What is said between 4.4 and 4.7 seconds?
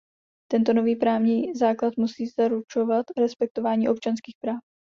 práv.